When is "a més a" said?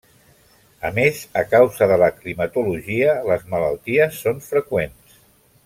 0.87-1.43